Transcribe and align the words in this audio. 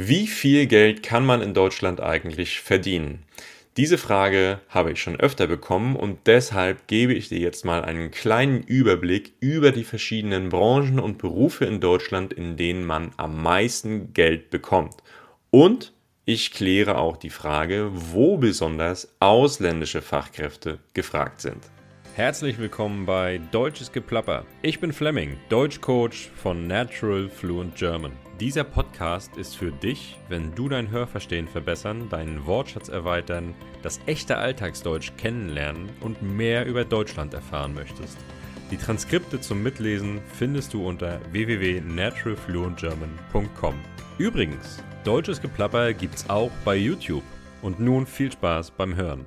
Wie 0.00 0.28
viel 0.28 0.66
Geld 0.66 1.02
kann 1.02 1.26
man 1.26 1.42
in 1.42 1.54
Deutschland 1.54 2.00
eigentlich 2.00 2.60
verdienen? 2.60 3.24
Diese 3.76 3.98
Frage 3.98 4.60
habe 4.68 4.92
ich 4.92 5.02
schon 5.02 5.18
öfter 5.18 5.48
bekommen 5.48 5.96
und 5.96 6.20
deshalb 6.26 6.86
gebe 6.86 7.14
ich 7.14 7.30
dir 7.30 7.40
jetzt 7.40 7.64
mal 7.64 7.84
einen 7.84 8.12
kleinen 8.12 8.62
Überblick 8.62 9.32
über 9.40 9.72
die 9.72 9.82
verschiedenen 9.82 10.50
Branchen 10.50 11.00
und 11.00 11.18
Berufe 11.18 11.64
in 11.64 11.80
Deutschland, 11.80 12.32
in 12.32 12.56
denen 12.56 12.86
man 12.86 13.10
am 13.16 13.42
meisten 13.42 14.12
Geld 14.12 14.50
bekommt. 14.50 15.02
Und 15.50 15.92
ich 16.24 16.52
kläre 16.52 16.96
auch 16.98 17.16
die 17.16 17.30
Frage, 17.30 17.90
wo 17.92 18.36
besonders 18.36 19.16
ausländische 19.18 20.00
Fachkräfte 20.00 20.78
gefragt 20.94 21.40
sind. 21.40 21.64
Herzlich 22.14 22.56
willkommen 22.58 23.04
bei 23.04 23.40
Deutsches 23.50 23.90
Geplapper. 23.90 24.46
Ich 24.62 24.78
bin 24.78 24.92
Fleming, 24.92 25.38
Deutschcoach 25.48 26.30
von 26.36 26.68
Natural 26.68 27.28
Fluent 27.28 27.74
German. 27.74 28.12
Dieser 28.40 28.64
Podcast 28.64 29.36
ist 29.36 29.56
für 29.56 29.70
dich, 29.72 30.16
wenn 30.28 30.54
du 30.54 30.68
dein 30.68 30.90
Hörverstehen 30.90 31.48
verbessern, 31.48 32.08
deinen 32.08 32.46
Wortschatz 32.46 32.88
erweitern, 32.88 33.54
das 33.82 33.98
echte 34.06 34.38
Alltagsdeutsch 34.38 35.12
kennenlernen 35.16 35.88
und 36.00 36.22
mehr 36.22 36.66
über 36.66 36.84
Deutschland 36.84 37.34
erfahren 37.34 37.74
möchtest. 37.74 38.16
Die 38.70 38.76
Transkripte 38.76 39.40
zum 39.40 39.60
Mitlesen 39.62 40.20
findest 40.34 40.74
du 40.74 40.86
unter 40.86 41.20
www.naturalfluentgerman.com. 41.32 43.74
Übrigens, 44.18 44.82
Deutsches 45.04 45.40
Geplapper 45.40 45.94
gibt's 45.94 46.28
auch 46.28 46.50
bei 46.64 46.76
YouTube. 46.76 47.22
Und 47.62 47.80
nun 47.80 48.06
viel 48.06 48.30
Spaß 48.30 48.72
beim 48.72 48.94
Hören. 48.94 49.24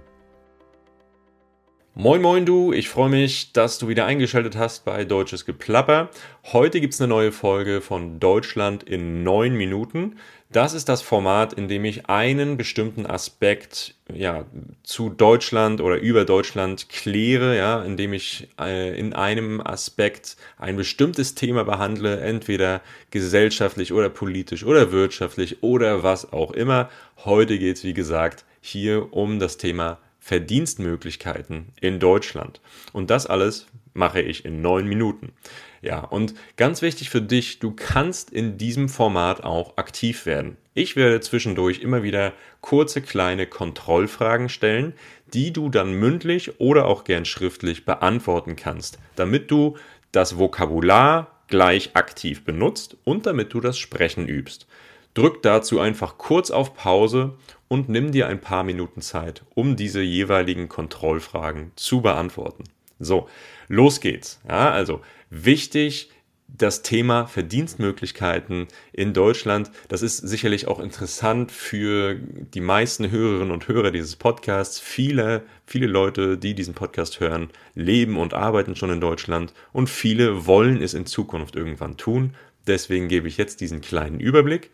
Moin 1.93 2.21
moin 2.21 2.45
du, 2.45 2.71
ich 2.71 2.87
freue 2.87 3.09
mich, 3.09 3.51
dass 3.51 3.77
du 3.77 3.89
wieder 3.89 4.05
eingeschaltet 4.05 4.55
hast 4.55 4.85
bei 4.85 5.03
Deutsches 5.03 5.45
Geplapper. 5.45 6.09
Heute 6.53 6.79
gibt 6.79 6.93
es 6.93 7.01
eine 7.01 7.09
neue 7.09 7.33
Folge 7.33 7.81
von 7.81 8.17
Deutschland 8.17 8.83
in 8.83 9.23
neun 9.23 9.55
Minuten. 9.55 10.15
Das 10.49 10.73
ist 10.73 10.87
das 10.87 11.01
Format, 11.01 11.51
in 11.51 11.67
dem 11.67 11.83
ich 11.83 12.05
einen 12.05 12.55
bestimmten 12.55 13.05
Aspekt 13.05 13.95
ja, 14.13 14.45
zu 14.83 15.09
Deutschland 15.09 15.81
oder 15.81 15.97
über 15.97 16.23
Deutschland 16.23 16.87
kläre, 16.87 17.57
ja, 17.57 17.83
indem 17.83 18.13
ich 18.13 18.47
äh, 18.57 18.97
in 18.97 19.11
einem 19.11 19.59
Aspekt 19.59 20.37
ein 20.57 20.77
bestimmtes 20.77 21.35
Thema 21.35 21.65
behandle, 21.65 22.21
entweder 22.21 22.79
gesellschaftlich 23.09 23.91
oder 23.91 24.07
politisch 24.07 24.63
oder 24.63 24.93
wirtschaftlich 24.93 25.61
oder 25.61 26.03
was 26.03 26.31
auch 26.31 26.51
immer. 26.51 26.89
Heute 27.25 27.59
geht 27.59 27.75
es, 27.75 27.83
wie 27.83 27.93
gesagt, 27.93 28.45
hier 28.61 29.11
um 29.11 29.39
das 29.39 29.57
Thema 29.57 29.97
Verdienstmöglichkeiten 30.21 31.73
in 31.81 31.99
Deutschland. 31.99 32.61
Und 32.93 33.09
das 33.09 33.25
alles 33.25 33.65
mache 33.93 34.21
ich 34.21 34.45
in 34.45 34.61
neun 34.61 34.87
Minuten. 34.87 35.33
Ja, 35.81 35.99
und 35.99 36.35
ganz 36.57 36.83
wichtig 36.83 37.09
für 37.09 37.23
dich, 37.23 37.57
du 37.57 37.71
kannst 37.71 38.29
in 38.29 38.57
diesem 38.57 38.87
Format 38.87 39.43
auch 39.43 39.77
aktiv 39.77 40.27
werden. 40.27 40.57
Ich 40.75 40.95
werde 40.95 41.19
zwischendurch 41.19 41.79
immer 41.79 42.03
wieder 42.03 42.33
kurze 42.61 43.01
kleine 43.01 43.47
Kontrollfragen 43.47 44.47
stellen, 44.47 44.93
die 45.33 45.51
du 45.51 45.69
dann 45.69 45.93
mündlich 45.93 46.59
oder 46.59 46.85
auch 46.85 47.03
gern 47.03 47.25
schriftlich 47.25 47.83
beantworten 47.83 48.55
kannst, 48.55 48.99
damit 49.15 49.49
du 49.49 49.75
das 50.11 50.37
Vokabular 50.37 51.41
gleich 51.47 51.95
aktiv 51.95 52.45
benutzt 52.45 52.95
und 53.03 53.25
damit 53.25 53.53
du 53.53 53.59
das 53.59 53.77
Sprechen 53.77 54.27
übst. 54.27 54.67
Drück 55.13 55.41
dazu 55.41 55.79
einfach 55.79 56.17
kurz 56.17 56.51
auf 56.51 56.73
Pause 56.73 57.37
und 57.67 57.89
nimm 57.89 58.11
dir 58.11 58.27
ein 58.27 58.41
paar 58.41 58.63
Minuten 58.63 59.01
Zeit, 59.01 59.43
um 59.55 59.75
diese 59.75 60.01
jeweiligen 60.01 60.69
Kontrollfragen 60.69 61.71
zu 61.75 62.01
beantworten. 62.01 62.63
So, 62.99 63.27
los 63.67 63.99
geht's. 63.99 64.39
Ja, 64.47 64.71
also 64.71 65.01
wichtig, 65.29 66.09
das 66.57 66.81
Thema 66.81 67.27
Verdienstmöglichkeiten 67.27 68.67
in 68.91 69.13
Deutschland, 69.13 69.71
das 69.87 70.01
ist 70.01 70.17
sicherlich 70.17 70.67
auch 70.67 70.79
interessant 70.79 71.51
für 71.51 72.15
die 72.15 72.61
meisten 72.61 73.09
Hörerinnen 73.09 73.51
und 73.51 73.67
Hörer 73.67 73.91
dieses 73.91 74.15
Podcasts. 74.15 74.79
Viele, 74.79 75.43
viele 75.65 75.87
Leute, 75.87 76.37
die 76.37 76.53
diesen 76.53 76.73
Podcast 76.73 77.19
hören, 77.19 77.49
leben 77.73 78.17
und 78.17 78.33
arbeiten 78.33 78.75
schon 78.75 78.89
in 78.89 79.01
Deutschland 79.01 79.53
und 79.71 79.89
viele 79.89 80.45
wollen 80.45 80.81
es 80.81 80.93
in 80.93 81.05
Zukunft 81.05 81.55
irgendwann 81.55 81.97
tun. 81.97 82.35
Deswegen 82.67 83.07
gebe 83.07 83.27
ich 83.27 83.37
jetzt 83.37 83.61
diesen 83.61 83.81
kleinen 83.81 84.19
Überblick 84.19 84.71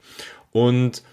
und 0.52 1.04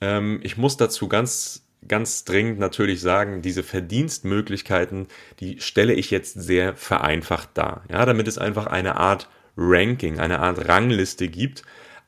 ähm, 0.00 0.40
ich 0.42 0.56
muss 0.56 0.76
dazu 0.76 1.08
ganz, 1.08 1.64
ganz 1.86 2.24
dringend 2.24 2.58
natürlich 2.58 3.00
sagen, 3.00 3.42
diese 3.42 3.62
Verdienstmöglichkeiten, 3.62 5.06
die 5.40 5.60
stelle 5.60 5.94
ich 5.94 6.10
jetzt 6.10 6.34
sehr 6.40 6.74
vereinfacht 6.76 7.50
dar. 7.54 7.84
Ja, 7.90 8.04
damit 8.04 8.28
es 8.28 8.38
einfach 8.38 8.66
eine 8.66 8.96
Art 8.96 9.28
Ranking, 9.56 10.18
eine 10.18 10.40
Art 10.40 10.68
Rangliste 10.68 11.28
gibt. 11.28 11.62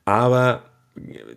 Aber 0.04 0.64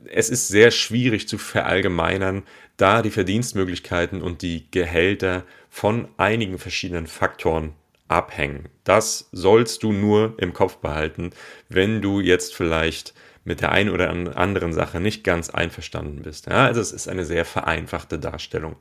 es 0.05 0.29
ist 0.29 0.47
sehr 0.47 0.71
schwierig 0.71 1.27
zu 1.27 1.37
verallgemeinern, 1.37 2.43
da 2.77 3.01
die 3.01 3.09
Verdienstmöglichkeiten 3.09 4.21
und 4.21 4.41
die 4.41 4.69
Gehälter 4.69 5.43
von 5.69 6.07
einigen 6.17 6.59
verschiedenen 6.59 7.07
Faktoren 7.07 7.73
abhängen. 8.07 8.69
Das 8.83 9.29
sollst 9.31 9.83
du 9.83 9.91
nur 9.91 10.35
im 10.37 10.53
Kopf 10.53 10.77
behalten, 10.77 11.31
wenn 11.69 12.01
du 12.01 12.19
jetzt 12.19 12.55
vielleicht 12.55 13.13
mit 13.43 13.61
der 13.61 13.71
einen 13.71 13.89
oder 13.89 14.09
anderen 14.37 14.73
Sache 14.73 14.99
nicht 14.99 15.23
ganz 15.23 15.49
einverstanden 15.49 16.21
bist. 16.21 16.47
Ja, 16.47 16.65
also 16.65 16.81
es 16.81 16.91
ist 16.91 17.07
eine 17.07 17.23
sehr 17.23 17.45
vereinfachte 17.45 18.19
Darstellung. 18.19 18.75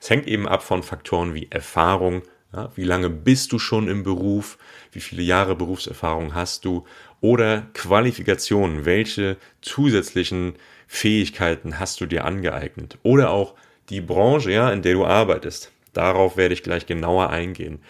Es 0.00 0.10
hängt 0.10 0.26
eben 0.26 0.46
ab 0.46 0.62
von 0.62 0.82
Faktoren 0.82 1.34
wie 1.34 1.48
Erfahrung, 1.50 2.22
ja, 2.52 2.70
wie 2.74 2.84
lange 2.84 3.08
bist 3.08 3.52
du 3.52 3.58
schon 3.58 3.88
im 3.88 4.02
Beruf, 4.02 4.58
wie 4.92 5.00
viele 5.00 5.22
Jahre 5.22 5.54
Berufserfahrung 5.54 6.34
hast 6.34 6.66
du 6.66 6.84
oder 7.20 7.68
Qualifikationen, 7.72 8.84
welche 8.84 9.36
zusätzlichen 9.62 10.54
Fähigkeiten 10.86 11.78
hast 11.78 12.00
du 12.00 12.06
dir 12.06 12.24
angeeignet 12.24 12.98
oder 13.02 13.30
auch 13.30 13.54
die 13.88 14.00
Branche, 14.00 14.50
ja, 14.50 14.70
in 14.70 14.82
der 14.82 14.94
du 14.94 15.06
arbeitest. 15.06 15.72
Darauf 15.92 16.36
werde 16.36 16.54
ich 16.54 16.62
gleich 16.62 16.86
genauer 16.86 17.30
eingehen. 17.30 17.80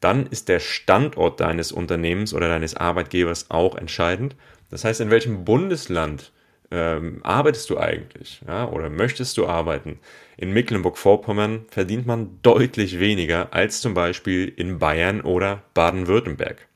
Dann 0.00 0.26
ist 0.26 0.48
der 0.48 0.60
Standort 0.60 1.40
deines 1.40 1.72
Unternehmens 1.72 2.34
oder 2.34 2.48
deines 2.48 2.76
Arbeitgebers 2.76 3.50
auch 3.50 3.76
entscheidend 3.76 4.36
das 4.70 4.84
heißt, 4.84 5.00
in 5.00 5.10
welchem 5.10 5.44
Bundesland 5.44 6.32
ähm, 6.70 7.20
arbeitest 7.22 7.70
du 7.70 7.78
eigentlich 7.78 8.40
ja, 8.46 8.68
oder 8.68 8.90
möchtest 8.90 9.36
du 9.36 9.46
arbeiten? 9.46 10.00
In 10.36 10.52
Mecklenburg-Vorpommern 10.52 11.66
verdient 11.68 12.06
man 12.06 12.40
deutlich 12.42 12.98
weniger 12.98 13.52
als 13.52 13.80
zum 13.80 13.94
Beispiel 13.94 14.48
in 14.48 14.78
Bayern 14.78 15.20
oder 15.20 15.62
Baden-Württemberg. 15.74 16.66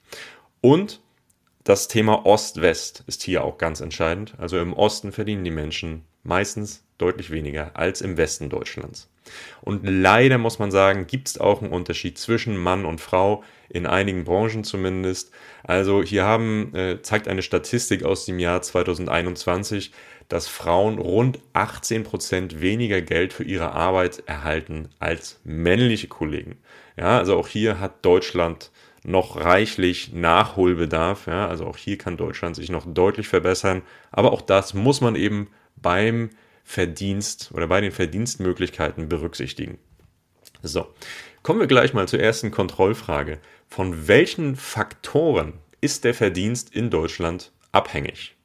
Und 0.60 1.00
das 1.64 1.88
Thema 1.88 2.24
Ost-West 2.24 3.04
ist 3.06 3.22
hier 3.22 3.44
auch 3.44 3.58
ganz 3.58 3.80
entscheidend. 3.80 4.34
Also 4.38 4.58
im 4.58 4.72
Osten 4.72 5.12
verdienen 5.12 5.44
die 5.44 5.50
Menschen 5.50 6.04
meistens 6.22 6.84
deutlich 7.00 7.30
weniger 7.30 7.72
als 7.74 8.00
im 8.00 8.16
Westen 8.16 8.50
Deutschlands. 8.50 9.08
Und 9.60 9.82
leider 9.84 10.38
muss 10.38 10.58
man 10.58 10.70
sagen, 10.70 11.06
gibt 11.06 11.28
es 11.28 11.38
auch 11.38 11.62
einen 11.62 11.72
Unterschied 11.72 12.18
zwischen 12.18 12.56
Mann 12.56 12.84
und 12.84 13.00
Frau, 13.00 13.44
in 13.68 13.86
einigen 13.86 14.24
Branchen 14.24 14.64
zumindest. 14.64 15.32
Also 15.62 16.02
hier 16.02 16.24
haben, 16.24 16.74
äh, 16.74 17.00
zeigt 17.02 17.28
eine 17.28 17.42
Statistik 17.42 18.02
aus 18.02 18.24
dem 18.24 18.38
Jahr 18.38 18.62
2021, 18.62 19.92
dass 20.28 20.46
Frauen 20.46 20.98
rund 20.98 21.40
18 21.52 22.04
Prozent 22.04 22.60
weniger 22.60 23.02
Geld 23.02 23.32
für 23.32 23.44
ihre 23.44 23.72
Arbeit 23.72 24.22
erhalten 24.26 24.88
als 24.98 25.40
männliche 25.44 26.08
Kollegen. 26.08 26.58
Ja, 26.96 27.18
also 27.18 27.36
auch 27.36 27.48
hier 27.48 27.80
hat 27.80 28.04
Deutschland 28.04 28.70
noch 29.02 29.36
reichlich 29.36 30.12
Nachholbedarf. 30.12 31.26
Ja, 31.26 31.48
also 31.48 31.66
auch 31.66 31.76
hier 31.76 31.98
kann 31.98 32.16
Deutschland 32.16 32.56
sich 32.56 32.70
noch 32.70 32.84
deutlich 32.86 33.28
verbessern. 33.28 33.82
Aber 34.10 34.32
auch 34.32 34.42
das 34.42 34.74
muss 34.74 35.00
man 35.00 35.16
eben 35.16 35.48
beim 35.76 36.30
Verdienst 36.70 37.50
oder 37.52 37.66
bei 37.66 37.80
den 37.80 37.90
Verdienstmöglichkeiten 37.90 39.08
berücksichtigen. 39.08 39.78
So, 40.62 40.86
kommen 41.42 41.58
wir 41.58 41.66
gleich 41.66 41.94
mal 41.94 42.06
zur 42.06 42.20
ersten 42.20 42.52
Kontrollfrage. 42.52 43.40
Von 43.66 44.06
welchen 44.06 44.54
Faktoren 44.54 45.54
ist 45.80 46.04
der 46.04 46.14
Verdienst 46.14 46.72
in 46.72 46.88
Deutschland 46.88 47.50
abhängig? 47.72 48.36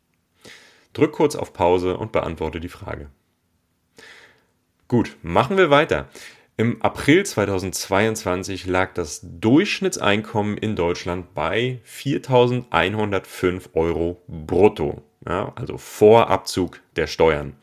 Drück 0.93 1.11
kurz 1.11 1.35
auf 1.35 1.53
Pause 1.53 1.97
und 1.97 2.13
beantworte 2.13 2.59
die 2.59 2.67
Frage. 2.67 3.11
Gut, 4.87 5.17
machen 5.21 5.57
wir 5.57 5.69
weiter. 5.69 6.09
Im 6.57 6.81
April 6.81 7.27
2022 7.27 8.65
lag 8.65 8.95
das 8.95 9.21
Durchschnittseinkommen 9.21 10.57
in 10.57 10.75
Deutschland 10.75 11.35
bei 11.35 11.79
4.105 11.87 13.75
Euro 13.75 14.19
brutto, 14.27 15.03
ja, 15.27 15.53
also 15.55 15.77
vor 15.77 16.31
Abzug 16.31 16.81
der 16.95 17.05
Steuern. 17.05 17.55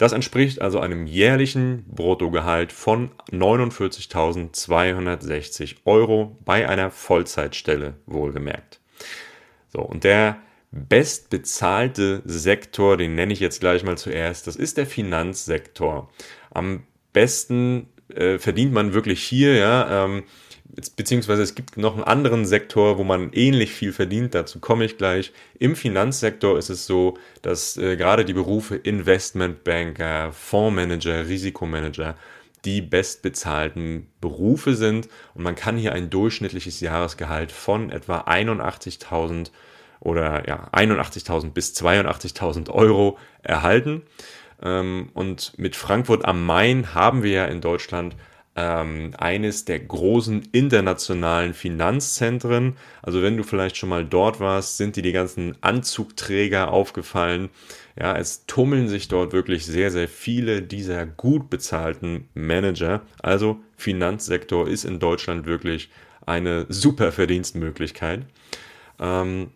Das 0.00 0.12
entspricht 0.12 0.60
also 0.62 0.80
einem 0.80 1.06
jährlichen 1.06 1.84
Bruttogehalt 1.86 2.72
von 2.72 3.10
49.260 3.30 5.76
Euro 5.84 6.38
bei 6.42 6.66
einer 6.66 6.90
Vollzeitstelle 6.90 7.96
wohlgemerkt. 8.06 8.80
So, 9.68 9.82
und 9.82 10.04
der 10.04 10.38
bestbezahlte 10.70 12.22
Sektor, 12.24 12.96
den 12.96 13.14
nenne 13.14 13.34
ich 13.34 13.40
jetzt 13.40 13.60
gleich 13.60 13.84
mal 13.84 13.98
zuerst, 13.98 14.46
das 14.46 14.56
ist 14.56 14.78
der 14.78 14.86
Finanzsektor. 14.86 16.10
Am 16.50 16.84
besten 17.12 17.88
äh, 18.08 18.38
verdient 18.38 18.72
man 18.72 18.94
wirklich 18.94 19.22
hier, 19.22 19.56
ja, 19.56 20.06
ähm, 20.06 20.22
beziehungsweise 20.96 21.42
es 21.42 21.54
gibt 21.54 21.76
noch 21.76 21.94
einen 21.94 22.04
anderen 22.04 22.44
Sektor, 22.44 22.98
wo 22.98 23.04
man 23.04 23.32
ähnlich 23.32 23.72
viel 23.72 23.92
verdient, 23.92 24.34
dazu 24.34 24.60
komme 24.60 24.84
ich 24.84 24.98
gleich. 24.98 25.32
Im 25.58 25.76
Finanzsektor 25.76 26.58
ist 26.58 26.70
es 26.70 26.86
so, 26.86 27.18
dass 27.42 27.76
äh, 27.76 27.96
gerade 27.96 28.24
die 28.24 28.32
Berufe 28.32 28.76
Investmentbanker, 28.76 30.32
Fondsmanager, 30.32 31.28
Risikomanager 31.28 32.16
die 32.64 32.82
bestbezahlten 32.82 34.06
Berufe 34.20 34.74
sind 34.74 35.08
und 35.34 35.42
man 35.42 35.54
kann 35.54 35.78
hier 35.78 35.94
ein 35.94 36.10
durchschnittliches 36.10 36.80
Jahresgehalt 36.80 37.52
von 37.52 37.90
etwa 37.90 38.20
81.000 38.20 39.50
oder 40.00 40.46
ja 40.48 40.68
81.000 40.72 41.52
bis 41.52 41.74
82.000 41.74 42.70
Euro 42.70 43.18
erhalten. 43.42 44.02
Ähm, 44.62 45.10
und 45.14 45.58
mit 45.58 45.76
Frankfurt 45.76 46.24
am 46.24 46.44
Main 46.44 46.94
haben 46.94 47.22
wir 47.22 47.32
ja 47.32 47.44
in 47.46 47.60
Deutschland 47.60 48.14
ähm, 48.60 49.12
eines 49.16 49.64
der 49.64 49.80
großen 49.80 50.42
internationalen 50.52 51.54
Finanzzentren. 51.54 52.76
Also 53.00 53.22
wenn 53.22 53.38
du 53.38 53.42
vielleicht 53.42 53.78
schon 53.78 53.88
mal 53.88 54.04
dort 54.04 54.38
warst, 54.38 54.76
sind 54.76 54.96
dir 54.96 55.02
die 55.02 55.12
ganzen 55.12 55.56
Anzugträger 55.62 56.70
aufgefallen. 56.70 57.48
Ja, 57.98 58.16
es 58.16 58.44
tummeln 58.46 58.88
sich 58.88 59.08
dort 59.08 59.32
wirklich 59.32 59.64
sehr, 59.64 59.90
sehr 59.90 60.08
viele 60.08 60.60
dieser 60.60 61.06
gut 61.06 61.48
bezahlten 61.48 62.28
Manager. 62.34 63.00
Also 63.22 63.60
Finanzsektor 63.78 64.68
ist 64.68 64.84
in 64.84 64.98
Deutschland 64.98 65.46
wirklich 65.46 65.88
eine 66.26 66.66
super 66.68 67.12
Verdienstmöglichkeit. 67.12 68.26
Ähm, 68.98 69.52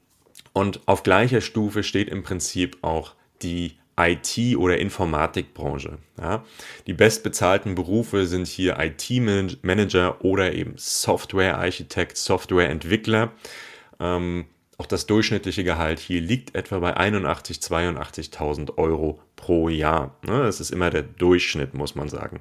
und 0.54 0.80
auf 0.88 1.02
gleicher 1.02 1.42
Stufe 1.42 1.82
steht 1.82 2.08
im 2.08 2.22
Prinzip 2.22 2.78
auch 2.80 3.14
die 3.42 3.76
IT- 3.98 4.56
oder 4.56 4.78
Informatikbranche. 4.78 5.98
Ja. 6.20 6.44
Die 6.86 6.94
bestbezahlten 6.94 7.74
Berufe 7.74 8.26
sind 8.26 8.46
hier 8.46 8.78
IT-Manager 8.78 10.24
oder 10.24 10.52
eben 10.52 10.74
Software-Architekt, 10.76 12.16
Softwareentwickler. 12.16 13.32
Ähm, 14.00 14.46
auch 14.76 14.86
das 14.86 15.06
durchschnittliche 15.06 15.62
Gehalt 15.62 16.00
hier 16.00 16.20
liegt 16.20 16.54
etwa 16.56 16.80
bei 16.80 16.96
81.000, 16.96 17.96
82.000 17.96 18.76
Euro 18.76 19.20
pro 19.36 19.68
Jahr. 19.68 20.16
Ne. 20.26 20.42
Das 20.42 20.60
ist 20.60 20.70
immer 20.70 20.90
der 20.90 21.02
Durchschnitt, 21.02 21.74
muss 21.74 21.94
man 21.94 22.08
sagen. 22.08 22.40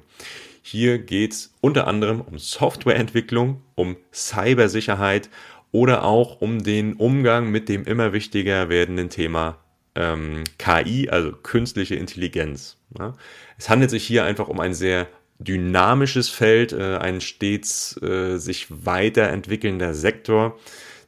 Hier 0.62 0.98
geht 0.98 1.32
es 1.32 1.54
unter 1.60 1.86
anderem 1.86 2.20
um 2.20 2.38
Softwareentwicklung, 2.38 3.60
um 3.74 3.96
Cybersicherheit 4.12 5.28
oder 5.70 6.04
auch 6.04 6.40
um 6.40 6.62
den 6.62 6.94
Umgang 6.94 7.50
mit 7.50 7.68
dem 7.68 7.84
immer 7.84 8.12
wichtiger 8.12 8.68
werdenden 8.68 9.10
Thema 9.10 9.58
ähm, 9.94 10.44
KI, 10.58 11.08
also 11.08 11.32
künstliche 11.32 11.94
Intelligenz. 11.94 12.76
Ja. 12.98 13.16
Es 13.58 13.68
handelt 13.68 13.90
sich 13.90 14.04
hier 14.04 14.24
einfach 14.24 14.48
um 14.48 14.60
ein 14.60 14.74
sehr 14.74 15.06
dynamisches 15.38 16.28
Feld, 16.28 16.72
äh, 16.72 16.96
ein 16.96 17.20
stets 17.20 18.00
äh, 18.02 18.36
sich 18.38 18.66
weiterentwickelnder 18.68 19.94
Sektor, 19.94 20.58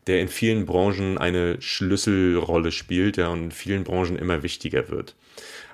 der 0.07 0.21
in 0.21 0.29
vielen 0.29 0.67
Branchen 0.67 1.19
eine 1.19 1.61
Schlüsselrolle 1.61 2.73
spielt 2.73 3.17
ja, 3.17 3.29
und 3.29 3.45
in 3.45 3.51
vielen 3.51 3.85
Branchen 3.85 4.17
immer 4.17 4.43
wichtiger 4.43 4.89
wird. 4.89 5.17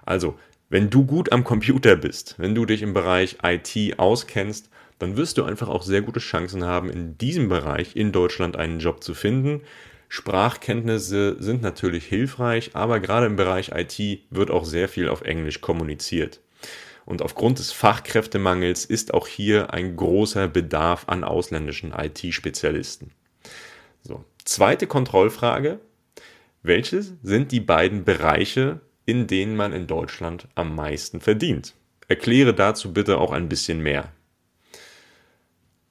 Also, 0.05 0.39
wenn 0.71 0.89
du 0.89 1.05
gut 1.05 1.33
am 1.33 1.45
Computer 1.45 1.97
bist, 1.97 2.37
wenn 2.39 2.55
du 2.55 2.65
dich 2.65 2.81
im 2.81 2.95
Bereich 2.95 3.37
IT 3.43 3.99
auskennst, 3.99 4.71
dann 4.99 5.17
wirst 5.17 5.37
du 5.37 5.45
einfach 5.45 5.69
auch 5.69 5.83
sehr 5.83 6.01
gute 6.01 6.21
Chancen 6.21 6.65
haben, 6.65 6.89
in 6.89 7.19
diesem 7.19 7.49
Bereich 7.49 7.97
in 7.97 8.13
Deutschland 8.13 8.57
einen 8.57 8.79
Job 8.79 9.03
zu 9.03 9.15
finden. 9.15 9.63
Sprachkenntnisse 10.15 11.37
sind 11.39 11.63
natürlich 11.63 12.05
hilfreich, 12.05 12.73
aber 12.75 13.01
gerade 13.01 13.25
im 13.25 13.37
Bereich 13.37 13.71
IT 13.75 13.99
wird 14.29 14.51
auch 14.51 14.67
sehr 14.67 14.87
viel 14.91 15.09
auf 15.09 15.23
Englisch 15.23 15.63
kommuniziert. 15.63 16.43
Und 17.07 17.23
aufgrund 17.23 17.59
des 17.59 17.73
Fachkräftemangels 17.73 18.85
ist 18.85 19.15
auch 19.15 19.27
hier 19.27 19.73
ein 19.73 19.97
großer 19.97 20.49
Bedarf 20.49 21.05
an 21.07 21.25
ausländischen 21.25 21.95
IT-Spezialisten. 21.97 23.13
So, 24.03 24.23
zweite 24.45 24.87
Kontrollfrage. 24.87 25.81
Welche 26.63 27.03
sind 27.23 27.51
die 27.51 27.61
beiden 27.61 28.05
Bereiche, 28.05 28.83
in 29.07 29.27
denen 29.27 29.57
man 29.57 29.73
in 29.73 29.87
Deutschland 29.87 30.47
am 30.55 30.75
meisten 30.75 31.23
verdient? 31.23 31.73
Erkläre 32.07 32.53
dazu 32.53 32.93
bitte 32.93 33.17
auch 33.17 33.33
ein 33.33 33.49
bisschen 33.49 33.83
mehr. 33.83 34.13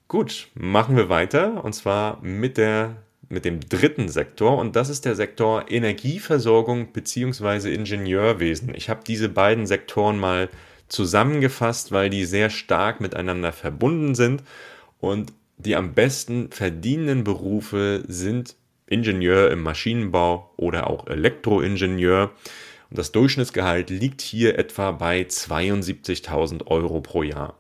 Gut, 0.07 0.50
machen 0.53 0.95
wir 0.95 1.09
weiter 1.09 1.65
und 1.65 1.74
zwar 1.74 2.21
mit 2.21 2.57
der 2.57 2.97
mit 3.31 3.45
dem 3.45 3.60
dritten 3.62 4.10
Sektor 4.10 4.57
und 4.57 4.75
das 4.75 4.89
ist 4.89 5.06
der 5.06 5.16
Sektor 5.16 5.66
Energieversorgung 5.69 6.92
bzw. 6.94 7.74
Ingenieurwesen. 7.74 8.74
Ich 8.75 8.89
habe 8.89 9.01
diese 9.06 9.30
beiden 9.30 9.66
Sektoren 9.66 10.19
mal 10.19 10.50
zusammengefasst, 10.88 11.92
weil 11.92 12.10
die 12.10 12.25
sehr 12.25 12.50
stark 12.50 13.00
miteinander 13.01 13.51
verbunden 13.51 14.13
sind 14.13 14.44
und 15.00 15.33
die 15.57 15.75
am 15.75 15.94
besten 15.94 16.50
verdienenden 16.51 17.24
Berufe 17.24 18.04
sind 18.07 18.56
Ingenieur 18.88 19.51
im 19.51 19.63
Maschinenbau 19.63 20.51
oder 20.57 20.89
auch 20.89 21.07
Elektroingenieur. 21.07 22.31
Und 22.89 22.98
das 22.98 23.13
Durchschnittsgehalt 23.13 23.89
liegt 23.89 24.19
hier 24.22 24.60
etwa 24.60 24.92
bei 24.92 25.22
72.000 25.22 26.68
Euro 26.68 27.00
pro 27.00 27.24
Jahr. 27.24 27.57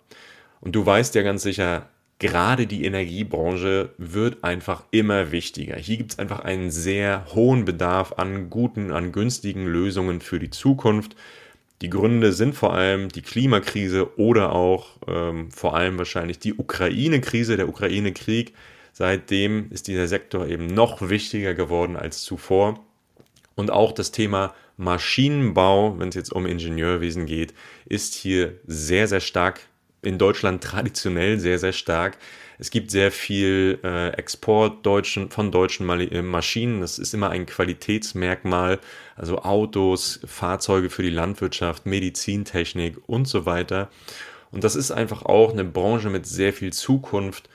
Und 0.59 0.75
du 0.75 0.85
weißt 0.85 1.15
ja 1.15 1.21
ganz 1.21 1.41
sicher, 1.41 1.87
gerade 2.21 2.67
die 2.67 2.85
Energiebranche 2.85 3.89
wird 3.97 4.43
einfach 4.43 4.83
immer 4.91 5.31
wichtiger. 5.31 5.75
Hier 5.75 5.97
gibt 5.97 6.11
es 6.11 6.19
einfach 6.19 6.41
einen 6.41 6.69
sehr 6.69 7.25
hohen 7.33 7.65
Bedarf 7.65 8.13
an 8.17 8.51
guten, 8.51 8.91
an 8.91 9.11
günstigen 9.11 9.65
Lösungen 9.65 10.21
für 10.21 10.37
die 10.37 10.51
Zukunft. 10.51 11.15
Die 11.81 11.89
Gründe 11.89 12.31
sind 12.31 12.53
vor 12.53 12.75
allem 12.75 13.09
die 13.09 13.23
Klimakrise 13.23 14.19
oder 14.19 14.53
auch 14.53 14.97
ähm, 15.07 15.49
vor 15.49 15.75
allem 15.75 15.97
wahrscheinlich 15.97 16.37
die 16.37 16.53
Ukraine-Krise, 16.53 17.57
der 17.57 17.67
Ukraine-Krieg. 17.67 18.53
Seitdem 18.93 19.71
ist 19.71 19.87
dieser 19.87 20.07
Sektor 20.07 20.45
eben 20.45 20.67
noch 20.67 21.09
wichtiger 21.09 21.55
geworden 21.55 21.95
als 21.95 22.21
zuvor. 22.21 22.85
Und 23.55 23.71
auch 23.71 23.93
das 23.93 24.11
Thema 24.11 24.53
Maschinenbau, 24.77 25.97
wenn 25.97 26.09
es 26.09 26.15
jetzt 26.15 26.31
um 26.31 26.45
Ingenieurwesen 26.45 27.25
geht, 27.25 27.55
ist 27.85 28.13
hier 28.13 28.59
sehr, 28.67 29.07
sehr 29.07 29.21
stark 29.21 29.61
in 30.01 30.17
Deutschland 30.17 30.63
traditionell 30.63 31.39
sehr, 31.39 31.59
sehr 31.59 31.73
stark. 31.73 32.17
Es 32.57 32.69
gibt 32.69 32.91
sehr 32.91 33.11
viel 33.11 33.79
äh, 33.83 34.09
Export 34.09 34.85
deutschen, 34.85 35.31
von 35.31 35.51
deutschen 35.51 35.89
äh, 35.89 36.21
Maschinen. 36.21 36.81
Das 36.81 36.99
ist 36.99 37.13
immer 37.13 37.31
ein 37.31 37.45
Qualitätsmerkmal. 37.45 38.79
Also 39.15 39.39
Autos, 39.39 40.19
Fahrzeuge 40.25 40.89
für 40.89 41.01
die 41.01 41.09
Landwirtschaft, 41.09 41.85
Medizintechnik 41.85 42.97
und 43.07 43.27
so 43.27 43.45
weiter. 43.45 43.89
Und 44.51 44.63
das 44.63 44.75
ist 44.75 44.91
einfach 44.91 45.23
auch 45.23 45.53
eine 45.53 45.63
Branche 45.63 46.09
mit 46.09 46.25
sehr 46.27 46.53
viel 46.53 46.71
Zukunft. 46.73 47.49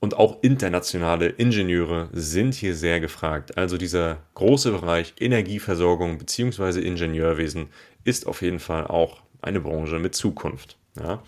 Und 0.00 0.16
auch 0.16 0.42
internationale 0.42 1.28
Ingenieure 1.28 2.08
sind 2.12 2.54
hier 2.54 2.74
sehr 2.74 3.00
gefragt. 3.00 3.58
Also 3.58 3.76
dieser 3.76 4.18
große 4.34 4.70
Bereich 4.70 5.14
Energieversorgung 5.18 6.18
bzw. 6.18 6.80
Ingenieurwesen 6.80 7.68
ist 8.04 8.26
auf 8.26 8.42
jeden 8.42 8.60
Fall 8.60 8.86
auch 8.86 9.22
eine 9.42 9.60
Branche 9.60 9.98
mit 9.98 10.14
Zukunft. 10.14 10.76
Ja. 11.00 11.22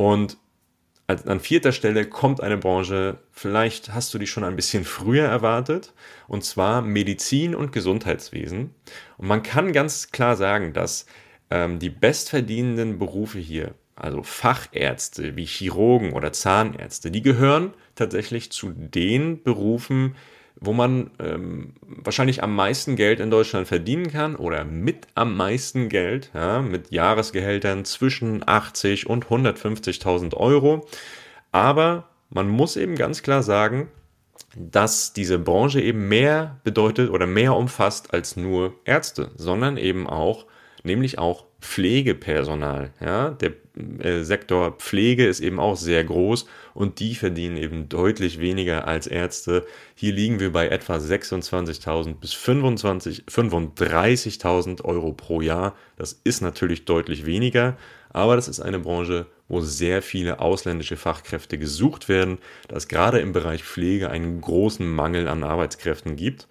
Und 0.00 0.38
an 1.06 1.40
vierter 1.40 1.72
Stelle 1.72 2.06
kommt 2.06 2.40
eine 2.40 2.56
Branche, 2.56 3.18
vielleicht 3.32 3.92
hast 3.92 4.14
du 4.14 4.18
die 4.18 4.26
schon 4.26 4.44
ein 4.44 4.56
bisschen 4.56 4.84
früher 4.84 5.26
erwartet, 5.26 5.92
und 6.26 6.42
zwar 6.42 6.80
Medizin 6.80 7.54
und 7.54 7.70
Gesundheitswesen. 7.70 8.74
Und 9.18 9.28
man 9.28 9.42
kann 9.42 9.74
ganz 9.74 10.10
klar 10.10 10.36
sagen, 10.36 10.72
dass 10.72 11.04
ähm, 11.50 11.78
die 11.80 11.90
bestverdienenden 11.90 12.98
Berufe 12.98 13.40
hier, 13.40 13.74
also 13.94 14.22
Fachärzte 14.22 15.36
wie 15.36 15.44
Chirurgen 15.44 16.14
oder 16.14 16.32
Zahnärzte, 16.32 17.10
die 17.10 17.20
gehören 17.20 17.74
tatsächlich 17.94 18.50
zu 18.52 18.72
den 18.72 19.42
Berufen, 19.42 20.16
wo 20.56 20.72
man 20.72 21.10
ähm, 21.18 21.74
wahrscheinlich 21.82 22.42
am 22.42 22.54
meisten 22.54 22.96
Geld 22.96 23.20
in 23.20 23.30
Deutschland 23.30 23.68
verdienen 23.68 24.10
kann 24.10 24.36
oder 24.36 24.64
mit 24.64 25.06
am 25.14 25.36
meisten 25.36 25.88
Geld, 25.88 26.30
ja, 26.34 26.60
mit 26.60 26.90
Jahresgehältern 26.90 27.84
zwischen 27.84 28.46
80 28.46 29.08
und 29.08 29.26
150.000 29.26 30.34
Euro. 30.34 30.86
Aber 31.52 32.08
man 32.28 32.48
muss 32.48 32.76
eben 32.76 32.94
ganz 32.94 33.22
klar 33.22 33.42
sagen, 33.42 33.88
dass 34.56 35.12
diese 35.12 35.38
Branche 35.38 35.80
eben 35.80 36.08
mehr 36.08 36.60
bedeutet 36.64 37.10
oder 37.10 37.26
mehr 37.26 37.54
umfasst 37.54 38.12
als 38.12 38.36
nur 38.36 38.74
Ärzte, 38.84 39.30
sondern 39.36 39.76
eben 39.76 40.06
auch, 40.06 40.46
nämlich 40.82 41.18
auch 41.18 41.44
Pflegepersonal. 41.60 42.90
Ja, 43.00 43.30
der 43.30 43.52
äh, 44.00 44.24
Sektor 44.24 44.72
Pflege 44.72 45.26
ist 45.26 45.40
eben 45.40 45.58
auch 45.60 45.76
sehr 45.76 46.02
groß 46.04 46.46
und 46.74 47.00
die 47.00 47.14
verdienen 47.14 47.56
eben 47.56 47.88
deutlich 47.88 48.40
weniger 48.40 48.86
als 48.86 49.06
Ärzte. 49.06 49.66
Hier 49.94 50.12
liegen 50.12 50.40
wir 50.40 50.52
bei 50.52 50.68
etwa 50.68 50.96
26.000 50.96 52.14
bis 52.14 52.34
25, 52.34 53.24
35.000 53.28 54.84
Euro 54.84 55.12
pro 55.12 55.40
Jahr. 55.40 55.74
Das 55.96 56.20
ist 56.24 56.40
natürlich 56.40 56.84
deutlich 56.84 57.26
weniger, 57.26 57.76
aber 58.12 58.36
das 58.36 58.48
ist 58.48 58.60
eine 58.60 58.78
Branche, 58.78 59.26
wo 59.48 59.60
sehr 59.60 60.02
viele 60.02 60.40
ausländische 60.40 60.96
Fachkräfte 60.96 61.58
gesucht 61.58 62.08
werden, 62.08 62.38
da 62.68 62.76
es 62.76 62.88
gerade 62.88 63.18
im 63.18 63.32
Bereich 63.32 63.64
Pflege 63.64 64.10
einen 64.10 64.40
großen 64.40 64.88
Mangel 64.88 65.28
an 65.28 65.44
Arbeitskräften 65.44 66.16
gibt 66.16 66.46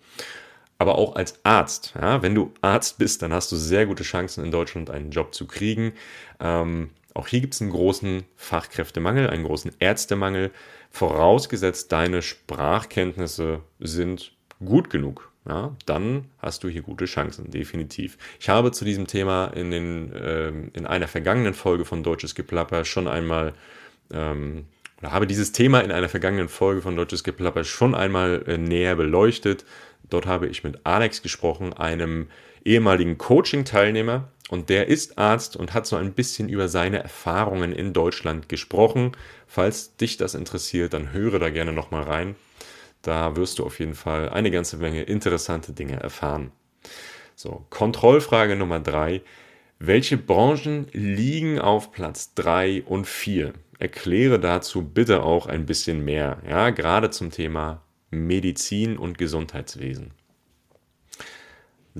aber 0.80 0.98
auch 0.98 1.16
als 1.16 1.40
Arzt. 1.44 1.94
Ja, 2.02 2.22
wenn 2.24 2.34
du 2.34 2.54
Arzt 2.62 2.98
bist, 2.98 3.22
dann 3.22 3.34
hast 3.34 3.52
du 3.52 3.58
sehr 3.58 3.86
gute 3.86 4.04
Chancen 4.04 4.44
in 4.46 4.50
Deutschland 4.50 4.90
einen 4.90 5.12
Job 5.12 5.36
zu 5.36 5.46
kriegen. 5.46 5.92
Ähm, 6.40 6.90
Auch 7.14 7.28
hier 7.28 7.42
gibt 7.42 7.54
es 7.54 7.62
einen 7.62 7.72
großen 7.72 8.24
Fachkräftemangel, 8.36 9.30
einen 9.30 9.44
großen 9.44 9.72
Ärztemangel, 9.80 10.52
vorausgesetzt 10.92 11.92
deine 11.92 12.22
Sprachkenntnisse 12.22 13.62
sind 13.80 14.34
gut 14.64 14.90
genug. 14.90 15.32
Ja, 15.48 15.76
dann 15.86 16.26
hast 16.38 16.64
du 16.64 16.70
hier 16.70 16.82
gute 16.82 17.06
Chancen, 17.06 17.50
definitiv. 17.50 18.18
Ich 18.40 18.50
habe 18.50 18.72
zu 18.72 18.86
diesem 18.86 19.08
Thema 19.08 19.48
in, 19.48 19.72
den, 19.72 20.14
äh, 20.14 20.50
in 20.50 20.86
einer 20.86 21.08
vergangenen 21.08 21.54
Folge 21.54 21.86
von 21.86 22.04
Deutsches 22.04 22.36
Geplapper 22.36 22.86
schon 22.86 23.08
einmal 23.08 23.54
ähm, 24.12 24.66
oder 25.02 25.12
habe 25.12 25.28
dieses 25.28 25.52
Thema 25.52 25.80
in 25.80 25.92
einer 25.92 26.10
vergangenen 26.10 26.50
Folge 26.50 26.82
von 26.82 26.96
Deutsches 26.96 27.24
Geplapper 27.24 27.64
schon 27.64 27.96
einmal 27.96 28.44
äh, 28.48 28.58
näher 28.58 28.96
beleuchtet. 28.96 29.66
Dort 30.10 30.26
habe 30.26 30.48
ich 30.48 30.64
mit 30.64 30.86
Alex 30.86 31.22
gesprochen, 31.22 31.74
einem 31.74 32.28
ehemaligen 32.66 33.18
Coaching-Teilnehmer. 33.18 34.30
Und 34.50 34.70
der 34.70 34.88
ist 34.88 35.20
Arzt 35.20 35.56
und 35.56 35.74
hat 35.76 35.86
so 35.86 35.96
ein 35.96 36.14
bisschen 36.14 36.50
über 36.50 36.68
seine 36.68 37.04
Erfahrungen 37.04 37.72
in 37.72 37.94
Deutschland 37.94 38.50
gesprochen. 38.50 39.12
Falls 39.46 39.96
dich 39.96 40.18
das 40.18 40.34
interessiert, 40.34 40.94
dann 40.94 41.14
höre 41.14 41.38
da 41.38 41.50
gerne 41.52 41.72
nochmal 41.72 42.04
rein. 42.04 42.36
Da 43.04 43.36
wirst 43.36 43.60
du 43.60 43.66
auf 43.66 43.80
jeden 43.80 43.94
Fall 43.94 44.30
eine 44.30 44.50
ganze 44.50 44.78
Menge 44.78 45.04
interessante 45.04 45.72
Dinge 45.72 46.00
erfahren. 46.00 46.52
So, 47.36 47.66
Kontrollfrage 47.70 48.56
Nummer 48.56 48.80
drei. 48.80 49.22
Welche 49.78 50.18
Branchen 50.18 50.88
liegen 50.92 51.60
auf 51.60 51.92
Platz 51.92 52.34
drei 52.34 52.84
und 52.86 53.08
vier? 53.08 53.54
Erkläre 53.78 54.40
dazu 54.40 54.84
bitte 54.84 55.24
auch 55.24 55.48
ein 55.48 55.66
bisschen 55.66 56.04
mehr, 56.04 56.42
ja, 56.46 56.70
gerade 56.72 57.12
zum 57.12 57.32
Thema 57.32 57.82
Medizin 58.12 58.98
und 58.98 59.18
Gesundheitswesen. 59.18 60.12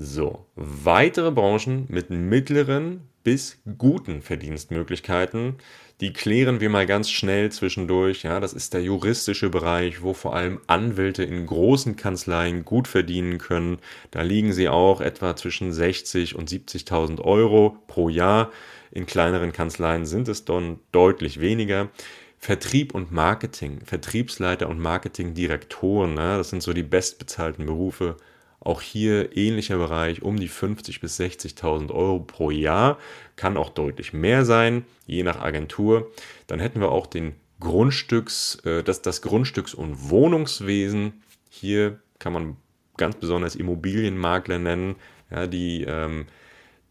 So, 0.02 0.46
weitere 0.56 1.30
Branchen 1.30 1.84
mit 1.90 2.08
mittleren 2.08 3.02
bis 3.22 3.58
guten 3.76 4.22
Verdienstmöglichkeiten, 4.22 5.56
die 6.00 6.14
klären 6.14 6.60
wir 6.60 6.70
mal 6.70 6.86
ganz 6.86 7.10
schnell 7.10 7.52
zwischendurch. 7.52 8.22
Ja, 8.22 8.40
das 8.40 8.54
ist 8.54 8.72
der 8.72 8.82
juristische 8.82 9.50
Bereich, 9.50 10.00
wo 10.00 10.14
vor 10.14 10.34
allem 10.34 10.58
Anwälte 10.68 11.22
in 11.22 11.44
großen 11.44 11.96
Kanzleien 11.96 12.64
gut 12.64 12.88
verdienen 12.88 13.36
können. 13.36 13.76
Da 14.10 14.22
liegen 14.22 14.54
sie 14.54 14.70
auch 14.70 15.02
etwa 15.02 15.36
zwischen 15.36 15.70
60 15.70 16.34
und 16.34 16.48
70.000 16.48 17.20
Euro 17.20 17.76
pro 17.86 18.08
Jahr. 18.08 18.52
In 18.92 19.04
kleineren 19.04 19.52
Kanzleien 19.52 20.06
sind 20.06 20.28
es 20.28 20.46
dann 20.46 20.78
deutlich 20.92 21.40
weniger. 21.40 21.90
Vertrieb 22.38 22.94
und 22.94 23.12
Marketing, 23.12 23.82
Vertriebsleiter 23.84 24.70
und 24.70 24.78
Marketingdirektoren, 24.78 26.14
ne, 26.14 26.38
das 26.38 26.48
sind 26.48 26.62
so 26.62 26.72
die 26.72 26.84
bestbezahlten 26.84 27.66
Berufe. 27.66 28.16
Auch 28.60 28.82
hier 28.82 29.36
ähnlicher 29.36 29.78
Bereich, 29.78 30.22
um 30.22 30.38
die 30.38 30.50
50.000 30.50 31.00
bis 31.00 31.18
60.000 31.18 31.90
Euro 31.90 32.20
pro 32.20 32.50
Jahr, 32.50 32.98
kann 33.36 33.56
auch 33.56 33.70
deutlich 33.70 34.12
mehr 34.12 34.44
sein, 34.44 34.84
je 35.06 35.22
nach 35.22 35.40
Agentur. 35.40 36.10
Dann 36.46 36.60
hätten 36.60 36.80
wir 36.80 36.92
auch 36.92 37.06
den 37.06 37.34
Grundstücks, 37.58 38.56
äh, 38.64 38.82
das, 38.82 39.02
das 39.02 39.22
Grundstücks- 39.22 39.74
und 39.74 40.10
Wohnungswesen. 40.10 41.22
Hier 41.48 42.00
kann 42.18 42.32
man 42.32 42.56
ganz 42.98 43.16
besonders 43.16 43.56
Immobilienmakler 43.56 44.58
nennen, 44.58 44.96
ja, 45.30 45.46
die 45.46 45.84
ähm, 45.84 46.26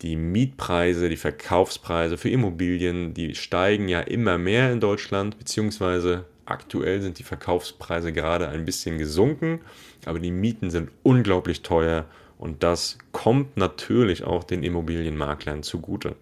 die 0.01 0.15
Mietpreise, 0.15 1.09
die 1.09 1.17
Verkaufspreise 1.17 2.17
für 2.17 2.29
Immobilien, 2.29 3.13
die 3.13 3.35
steigen 3.35 3.89
ja 3.89 3.99
immer 3.99 4.37
mehr 4.37 4.71
in 4.71 4.79
Deutschland, 4.79 5.37
beziehungsweise 5.37 6.25
aktuell 6.49 7.01
sind 7.01 7.19
die 7.19 7.23
Verkaufspreise 7.23 8.11
gerade 8.11 8.49
ein 8.49 8.65
bisschen 8.65 8.97
gesunken, 8.97 9.61
aber 10.05 10.19
die 10.19 10.31
Mieten 10.31 10.69
sind 10.69 10.89
unglaublich 11.03 11.61
teuer 11.61 12.05
und 12.37 12.63
das 12.63 12.97
kommt 13.11 13.57
natürlich 13.57 14.23
auch 14.23 14.43
den 14.43 14.63
Immobilienmaklern 14.63 15.63
zugute. 15.63 16.15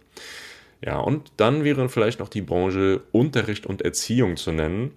Ja, 0.83 0.99
und 0.99 1.31
dann 1.37 1.63
wäre 1.63 1.89
vielleicht 1.89 2.19
noch 2.19 2.29
die 2.29 2.41
Branche 2.41 3.01
Unterricht 3.11 3.65
und 3.65 3.81
Erziehung 3.81 4.37
zu 4.37 4.51
nennen. 4.51 4.91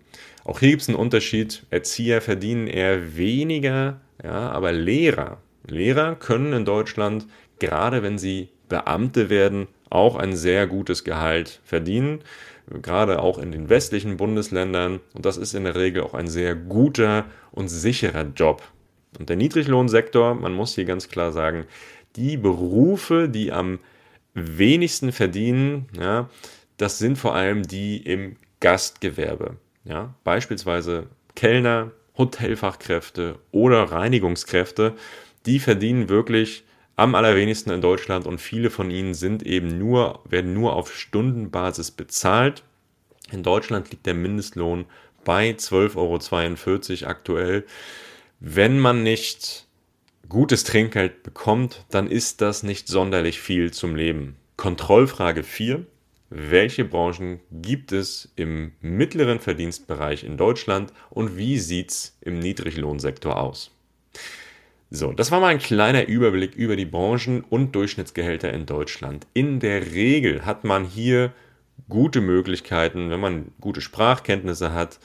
Auch 0.45 0.61
hier 0.61 0.71
gibt 0.71 0.83
es 0.83 0.89
einen 0.89 0.99
Unterschied. 0.99 1.65
Erzieher 1.71 2.21
verdienen 2.21 2.67
eher 2.67 3.17
weniger, 3.17 4.01
ja, 4.23 4.51
aber 4.51 4.73
Lehrer, 4.73 5.39
Lehrer 5.67 6.17
können 6.17 6.53
in 6.53 6.65
Deutschland, 6.65 7.27
gerade 7.59 8.03
wenn 8.03 8.19
sie 8.19 8.49
Beamte 8.69 9.31
werden, 9.31 9.69
auch 9.91 10.17
ein 10.17 10.37
sehr 10.37 10.67
gutes 10.67 11.05
Gehalt 11.05 11.61
verdienen, 11.65 12.21
gerade 12.83 13.21
auch 13.21 13.39
in 13.39 13.53
den 13.53 13.69
westlichen 13.69 14.17
Bundesländern. 14.17 15.01
Und 15.15 15.27
das 15.27 15.37
ist 15.37 15.55
in 15.55 15.65
der 15.65 15.75
Regel 15.75 16.03
auch 16.03 16.15
ein 16.15 16.29
sehr 16.29 16.55
guter 16.55 17.27
und 17.51 17.69
sicherer 17.69 18.27
Job. 18.35 18.63
Und 19.19 19.29
der 19.29 19.37
Niedriglohnsektor, 19.37 20.35
man 20.35 20.53
muss 20.53 20.75
hier 20.75 20.85
ganz 20.85 21.09
klar 21.09 21.33
sagen, 21.33 21.65
die 22.17 22.37
Berufe, 22.37 23.29
die 23.29 23.53
am 23.53 23.81
wenigsten 24.35 25.13
verdienen, 25.13 25.87
ja, 25.99 26.29
das 26.77 26.99
sind 26.99 27.19
vor 27.19 27.35
allem 27.35 27.65
die 27.65 27.99
im 27.99 28.37
Gastgewerbe. 28.61 29.57
Ja, 29.85 30.15
beispielsweise 30.25 31.09
Kellner, 31.35 31.91
Hotelfachkräfte 32.17 33.39
oder 33.51 33.85
Reinigungskräfte, 33.85 34.95
die 35.47 35.59
verdienen 35.59 36.09
wirklich 36.09 36.65
am 37.01 37.15
allerwenigsten 37.15 37.73
in 37.73 37.81
Deutschland 37.81 38.27
und 38.27 38.43
viele 38.43 38.69
von 38.69 38.91
ihnen 38.91 39.15
sind 39.15 39.43
eben 39.43 39.79
nur, 39.79 40.21
werden 40.29 40.53
nur 40.53 40.75
auf 40.75 40.95
Stundenbasis 40.95 41.91
bezahlt. 41.91 42.63
In 43.33 43.43
Deutschland 43.43 43.91
liegt 43.91 44.05
der 44.05 44.13
Mindestlohn 44.13 44.85
bei 45.25 45.51
12,42 45.53 45.97
Euro 47.03 47.11
aktuell. 47.11 47.65
Wenn 48.39 48.79
man 48.79 49.03
nicht 49.03 49.67
gutes 50.29 50.65
Trinkgeld 50.65 51.23
bekommt, 51.23 51.87
dann 51.91 52.07
ist 52.07 52.43
das 52.43 52.63
nicht 52.63 52.87
sonderlich 52.87 53.41
viel 53.41 53.73
zum 53.73 53.97
Leben. 53.97 54.37
Kontrollfrage 54.59 55.43
4. 55.43 55.87
Welche 56.29 56.85
Branchen 56.85 57.41
gibt 57.51 57.93
es 57.93 58.31
im 58.37 58.73
mittleren 58.83 59.41
Verdienstbereich 59.41 60.23
in 60.23 60.37
Deutschland 60.37 60.93
und 61.09 61.39
wie 61.39 61.59
sieht 61.59 61.93
es 61.93 62.19
im 62.21 62.39
Niedriglohnsektor 62.41 63.41
aus? 63.41 63.71
So, 64.93 65.13
das 65.13 65.31
war 65.31 65.39
mal 65.39 65.49
ein 65.49 65.61
kleiner 65.61 66.09
Überblick 66.09 66.57
über 66.57 66.75
die 66.75 66.85
Branchen 66.85 67.45
und 67.49 67.77
Durchschnittsgehälter 67.77 68.53
in 68.53 68.67
Deutschland. 68.67 69.25
In 69.35 69.61
der 69.61 69.93
Regel 69.93 70.45
hat 70.45 70.65
man 70.65 70.85
hier 70.85 71.33
gute 71.89 72.21
Möglichkeiten, 72.21 73.09
wenn 73.09 73.21
man 73.21 73.53
gute 73.61 73.83
Sprachkenntnisse 73.83 74.73
hat 74.73 74.99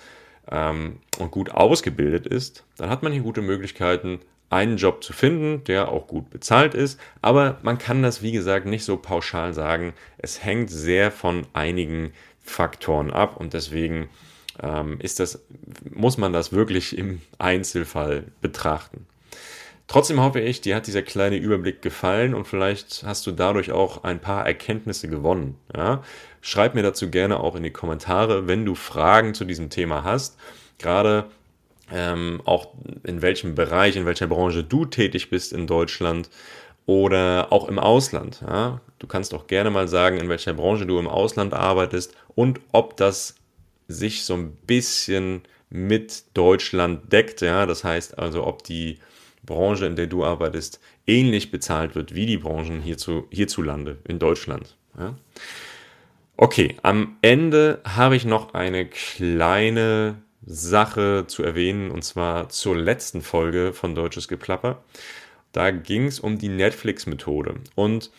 ähm, 0.49 0.97
und 1.19 1.29
gut 1.29 1.51
ausgebildet 1.51 2.25
ist, 2.25 2.63
dann 2.77 2.89
hat 2.89 3.03
man 3.03 3.11
hier 3.11 3.21
gute 3.21 3.43
Möglichkeiten, 3.43 4.21
einen 4.49 4.77
Job 4.77 5.03
zu 5.03 5.13
finden, 5.13 5.63
der 5.65 5.89
auch 5.89 6.07
gut 6.07 6.31
bezahlt 6.31 6.73
ist. 6.73 6.99
Aber 7.21 7.59
man 7.61 7.77
kann 7.77 8.01
das, 8.01 8.23
wie 8.23 8.31
gesagt, 8.31 8.65
nicht 8.65 8.85
so 8.85 8.97
pauschal 8.97 9.53
sagen. 9.53 9.93
Es 10.17 10.43
hängt 10.43 10.71
sehr 10.71 11.11
von 11.11 11.45
einigen 11.53 12.11
Faktoren 12.41 13.11
ab 13.11 13.37
und 13.37 13.53
deswegen 13.53 14.09
ähm, 14.61 14.99
ist 14.99 15.19
das, 15.19 15.45
muss 15.91 16.17
man 16.17 16.33
das 16.33 16.53
wirklich 16.53 16.97
im 16.97 17.21
Einzelfall 17.37 18.25
betrachten. 18.41 19.05
Trotzdem 19.87 20.19
hoffe 20.19 20.39
ich, 20.39 20.61
dir 20.61 20.75
hat 20.75 20.87
dieser 20.87 21.03
kleine 21.03 21.37
Überblick 21.37 21.81
gefallen 21.81 22.33
und 22.33 22.47
vielleicht 22.47 23.03
hast 23.05 23.27
du 23.27 23.31
dadurch 23.31 23.71
auch 23.71 24.03
ein 24.03 24.19
paar 24.19 24.45
Erkenntnisse 24.45 25.07
gewonnen. 25.07 25.57
Ja? 25.75 26.03
Schreib 26.41 26.73
mir 26.73 26.81
dazu 26.81 27.09
gerne 27.09 27.39
auch 27.39 27.55
in 27.55 27.63
die 27.63 27.71
Kommentare, 27.71 28.47
wenn 28.47 28.65
du 28.65 28.73
Fragen 28.73 29.35
zu 29.35 29.45
diesem 29.45 29.69
Thema 29.69 30.03
hast. 30.03 30.37
Gerade 30.79 31.25
ähm, 31.91 32.41
auch 32.45 32.69
in 33.03 33.21
welchem 33.21 33.53
Bereich, 33.53 33.95
in 33.95 34.07
welcher 34.07 34.27
Branche 34.27 34.63
du 34.63 34.85
tätig 34.85 35.29
bist 35.29 35.53
in 35.53 35.67
Deutschland 35.67 36.29
oder 36.87 37.51
auch 37.51 37.67
im 37.67 37.77
Ausland. 37.77 38.41
Ja? 38.41 38.81
Du 38.97 39.05
kannst 39.05 39.35
auch 39.35 39.45
gerne 39.45 39.69
mal 39.69 39.87
sagen, 39.87 40.17
in 40.17 40.29
welcher 40.29 40.53
Branche 40.53 40.87
du 40.87 40.97
im 40.97 41.07
Ausland 41.07 41.53
arbeitest 41.53 42.15
und 42.33 42.59
ob 42.71 42.97
das 42.97 43.35
sich 43.87 44.25
so 44.25 44.33
ein 44.33 44.55
bisschen 44.65 45.43
mit 45.69 46.23
Deutschland 46.33 47.13
deckt. 47.13 47.41
Ja? 47.41 47.67
Das 47.67 47.83
heißt 47.83 48.17
also, 48.17 48.45
ob 48.47 48.63
die 48.63 48.97
Branche, 49.45 49.85
in 49.85 49.95
der 49.95 50.07
du 50.07 50.23
arbeitest, 50.23 50.79
ähnlich 51.07 51.51
bezahlt 51.51 51.95
wird 51.95 52.15
wie 52.15 52.25
die 52.25 52.37
Branchen 52.37 52.81
hierzu, 52.81 53.27
hierzulande 53.29 53.97
in 54.07 54.19
Deutschland. 54.19 54.75
Ja? 54.97 55.15
Okay, 56.37 56.75
am 56.83 57.17
Ende 57.21 57.81
habe 57.85 58.15
ich 58.15 58.25
noch 58.25 58.53
eine 58.53 58.85
kleine 58.85 60.17
Sache 60.45 61.25
zu 61.27 61.43
erwähnen 61.43 61.91
und 61.91 62.03
zwar 62.03 62.49
zur 62.49 62.75
letzten 62.75 63.21
Folge 63.21 63.73
von 63.73 63.95
Deutsches 63.95 64.27
Geplapper. 64.27 64.83
Da 65.53 65.71
ging 65.71 66.05
es 66.05 66.19
um 66.19 66.37
die 66.37 66.49
Netflix-Methode 66.49 67.55
und 67.75 68.11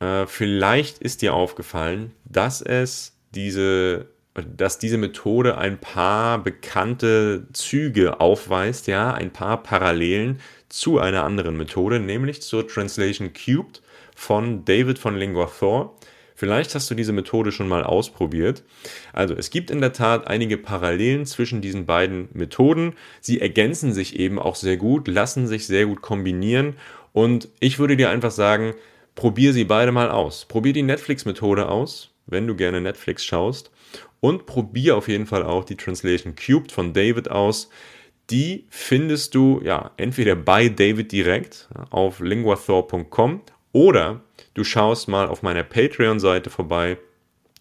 äh, 0.00 0.26
vielleicht 0.26 0.98
ist 0.98 1.22
dir 1.22 1.34
aufgefallen, 1.34 2.12
dass 2.24 2.62
es 2.62 3.16
diese 3.34 4.08
dass 4.56 4.78
diese 4.78 4.98
Methode 4.98 5.58
ein 5.58 5.78
paar 5.78 6.38
bekannte 6.38 7.48
Züge 7.52 8.20
aufweist, 8.20 8.86
ja, 8.86 9.12
ein 9.12 9.32
paar 9.32 9.62
Parallelen 9.64 10.40
zu 10.68 10.98
einer 10.98 11.24
anderen 11.24 11.56
Methode, 11.56 12.00
nämlich 12.00 12.42
zur 12.42 12.66
Translation 12.66 13.32
Cubed 13.32 13.82
von 14.14 14.64
David 14.64 14.98
von 14.98 15.16
Linguathor. 15.16 15.96
Vielleicht 16.34 16.74
hast 16.74 16.90
du 16.90 16.94
diese 16.94 17.12
Methode 17.12 17.50
schon 17.50 17.68
mal 17.68 17.82
ausprobiert. 17.82 18.62
Also 19.12 19.34
es 19.34 19.50
gibt 19.50 19.70
in 19.70 19.80
der 19.80 19.92
Tat 19.92 20.28
einige 20.28 20.56
Parallelen 20.56 21.26
zwischen 21.26 21.60
diesen 21.60 21.84
beiden 21.84 22.28
Methoden. 22.32 22.94
Sie 23.20 23.40
ergänzen 23.40 23.92
sich 23.92 24.18
eben 24.18 24.38
auch 24.38 24.54
sehr 24.54 24.76
gut, 24.76 25.08
lassen 25.08 25.48
sich 25.48 25.66
sehr 25.66 25.86
gut 25.86 26.00
kombinieren 26.00 26.76
und 27.12 27.48
ich 27.58 27.78
würde 27.78 27.96
dir 27.96 28.10
einfach 28.10 28.30
sagen, 28.30 28.74
probier 29.16 29.52
sie 29.52 29.64
beide 29.64 29.90
mal 29.90 30.10
aus. 30.10 30.44
Probier 30.44 30.72
die 30.72 30.82
Netflix-Methode 30.82 31.68
aus 31.68 32.10
wenn 32.28 32.46
du 32.46 32.54
gerne 32.54 32.80
Netflix 32.80 33.24
schaust. 33.24 33.70
Und 34.20 34.46
probier 34.46 34.96
auf 34.96 35.08
jeden 35.08 35.26
Fall 35.26 35.42
auch 35.42 35.64
die 35.64 35.76
Translation 35.76 36.34
Cubed 36.34 36.72
von 36.72 36.92
David 36.92 37.30
aus. 37.30 37.70
Die 38.30 38.66
findest 38.68 39.34
du 39.34 39.60
ja 39.64 39.92
entweder 39.96 40.36
bei 40.36 40.68
David 40.68 41.12
direkt 41.12 41.68
auf 41.90 42.20
linguathor.com 42.20 43.40
oder 43.72 44.20
du 44.54 44.64
schaust 44.64 45.08
mal 45.08 45.28
auf 45.28 45.42
meiner 45.42 45.62
Patreon-Seite 45.62 46.50
vorbei. 46.50 46.98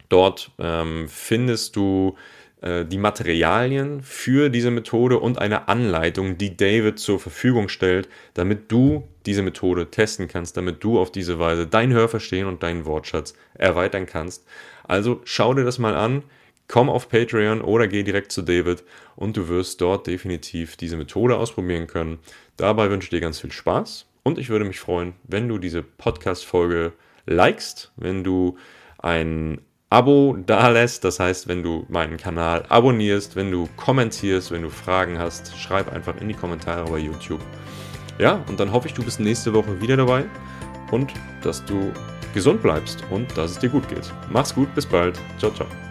Dort 0.09 0.51
ähm, 0.59 1.07
findest 1.07 1.75
du 1.75 2.17
äh, 2.61 2.85
die 2.85 2.97
Materialien 2.97 4.01
für 4.01 4.49
diese 4.49 4.71
Methode 4.71 5.19
und 5.19 5.37
eine 5.37 5.67
Anleitung, 5.67 6.37
die 6.37 6.57
David 6.57 6.99
zur 6.99 7.19
Verfügung 7.19 7.69
stellt, 7.69 8.09
damit 8.33 8.71
du 8.71 9.07
diese 9.25 9.43
Methode 9.43 9.91
testen 9.91 10.27
kannst, 10.27 10.57
damit 10.57 10.83
du 10.83 10.99
auf 10.99 11.11
diese 11.11 11.39
Weise 11.39 11.67
dein 11.67 11.93
Hörverstehen 11.93 12.47
und 12.47 12.63
deinen 12.63 12.85
Wortschatz 12.85 13.35
erweitern 13.53 14.05
kannst. 14.05 14.45
Also 14.83 15.21
schau 15.23 15.53
dir 15.53 15.65
das 15.65 15.79
mal 15.79 15.95
an, 15.95 16.23
komm 16.67 16.89
auf 16.89 17.09
Patreon 17.09 17.61
oder 17.61 17.87
geh 17.87 18.03
direkt 18.03 18.31
zu 18.31 18.41
David 18.41 18.83
und 19.15 19.37
du 19.37 19.47
wirst 19.47 19.81
dort 19.81 20.07
definitiv 20.07 20.75
diese 20.75 20.97
Methode 20.97 21.37
ausprobieren 21.37 21.87
können. 21.87 22.19
Dabei 22.57 22.89
wünsche 22.89 23.05
ich 23.05 23.09
dir 23.11 23.21
ganz 23.21 23.39
viel 23.39 23.51
Spaß 23.51 24.05
und 24.23 24.37
ich 24.37 24.49
würde 24.49 24.65
mich 24.65 24.79
freuen, 24.79 25.13
wenn 25.23 25.47
du 25.47 25.57
diese 25.57 25.83
Podcast-Folge 25.83 26.93
likest, 27.25 27.91
wenn 27.95 28.23
du 28.23 28.57
ein 28.99 29.61
Abo 29.89 30.37
dalässt. 30.45 31.03
Das 31.03 31.19
heißt, 31.19 31.47
wenn 31.47 31.63
du 31.63 31.85
meinen 31.87 32.17
Kanal 32.17 32.65
abonnierst, 32.67 33.35
wenn 33.35 33.51
du 33.51 33.69
kommentierst, 33.77 34.51
wenn 34.51 34.63
du 34.63 34.69
Fragen 34.69 35.17
hast, 35.17 35.57
schreib 35.57 35.91
einfach 35.93 36.19
in 36.19 36.27
die 36.27 36.33
Kommentare 36.33 36.89
bei 36.89 36.97
YouTube. 36.97 37.41
Ja, 38.19 38.43
und 38.49 38.59
dann 38.59 38.71
hoffe 38.71 38.87
ich, 38.87 38.93
du 38.93 39.03
bist 39.03 39.19
nächste 39.19 39.53
Woche 39.53 39.79
wieder 39.79 39.95
dabei 39.95 40.25
und 40.91 41.13
dass 41.43 41.63
du 41.65 41.93
gesund 42.33 42.61
bleibst 42.61 43.03
und 43.11 43.37
dass 43.37 43.51
es 43.51 43.59
dir 43.59 43.69
gut 43.69 43.87
geht. 43.87 44.11
Mach's 44.29 44.53
gut, 44.53 44.73
bis 44.75 44.85
bald. 44.85 45.19
Ciao, 45.39 45.51
ciao. 45.51 45.86